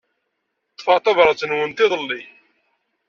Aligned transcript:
Ḍḍfeɣ-d 0.73 1.03
tabṛat-nwent 1.05 1.83
iḍelli. 1.85 2.21